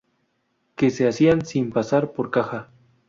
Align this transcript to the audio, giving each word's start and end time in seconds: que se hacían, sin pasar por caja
que 0.75 0.89
se 0.89 1.07
hacían, 1.07 1.45
sin 1.45 1.69
pasar 1.71 2.11
por 2.11 2.31
caja 2.31 2.71